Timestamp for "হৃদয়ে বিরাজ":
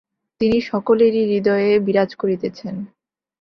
1.25-2.09